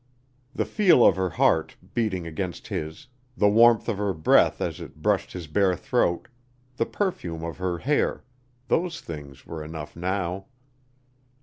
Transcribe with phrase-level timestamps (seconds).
[0.55, 3.05] The feel of her heart beating against his,
[3.37, 6.27] the warmth of her breath as it brushed his bare throat,
[6.77, 8.23] the perfume of her hair
[8.67, 10.47] those things were enough now.